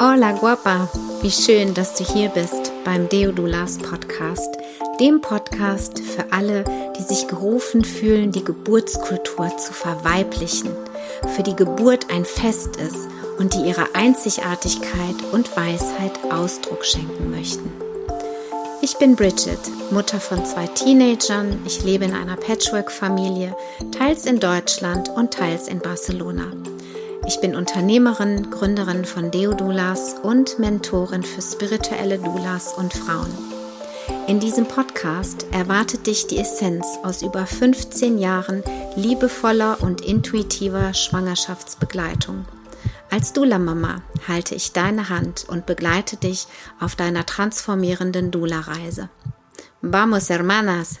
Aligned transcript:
Hola 0.00 0.32
guapa, 0.32 0.88
wie 1.22 1.30
schön, 1.30 1.72
dass 1.72 1.94
du 1.94 2.04
hier 2.04 2.28
bist 2.28 2.72
beim 2.84 3.08
Deodulas 3.08 3.78
Podcast, 3.78 4.56
dem 5.00 5.20
Podcast 5.20 6.00
für 6.00 6.32
alle, 6.32 6.64
die 6.98 7.02
sich 7.02 7.28
gerufen 7.28 7.84
fühlen, 7.84 8.32
die 8.32 8.44
Geburtskultur 8.44 9.56
zu 9.56 9.72
verweiblichen, 9.72 10.70
für 11.34 11.42
die 11.42 11.56
Geburt 11.56 12.10
ein 12.12 12.24
Fest 12.24 12.76
ist 12.76 13.08
und 13.38 13.54
die 13.54 13.68
ihrer 13.68 13.88
Einzigartigkeit 13.94 15.16
und 15.32 15.56
Weisheit 15.56 16.18
Ausdruck 16.30 16.84
schenken 16.84 17.30
möchten. 17.30 17.72
Ich 18.82 18.98
bin 18.98 19.16
Bridget, 19.16 19.58
Mutter 19.92 20.20
von 20.20 20.44
zwei 20.44 20.66
Teenagern. 20.66 21.62
Ich 21.64 21.84
lebe 21.84 22.04
in 22.04 22.14
einer 22.14 22.36
Patchwork-Familie, 22.36 23.56
teils 23.96 24.26
in 24.26 24.40
Deutschland 24.40 25.08
und 25.08 25.32
teils 25.32 25.68
in 25.68 25.78
Barcelona. 25.78 26.52
Ich 27.26 27.40
bin 27.40 27.56
Unternehmerin, 27.56 28.50
Gründerin 28.50 29.06
von 29.06 29.30
Deodulas 29.30 30.16
und 30.22 30.58
Mentorin 30.58 31.22
für 31.22 31.40
spirituelle 31.40 32.18
Doulas 32.18 32.74
und 32.74 32.92
Frauen. 32.92 33.32
In 34.26 34.40
diesem 34.40 34.66
Podcast 34.66 35.46
erwartet 35.50 36.06
dich 36.06 36.26
die 36.26 36.38
Essenz 36.38 36.86
aus 37.02 37.22
über 37.22 37.46
15 37.46 38.18
Jahren 38.18 38.62
liebevoller 38.94 39.78
und 39.80 40.02
intuitiver 40.02 40.92
Schwangerschaftsbegleitung. 40.92 42.44
Als 43.10 43.32
Dula-Mama 43.32 44.02
halte 44.28 44.54
ich 44.54 44.72
deine 44.72 45.08
Hand 45.08 45.46
und 45.48 45.64
begleite 45.64 46.16
dich 46.16 46.46
auf 46.78 46.94
deiner 46.94 47.24
transformierenden 47.24 48.32
Dula-Reise. 48.32 49.08
Vamos, 49.80 50.28
hermanas, 50.28 51.00